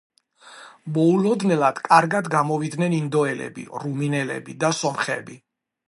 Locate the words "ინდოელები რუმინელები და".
3.01-4.77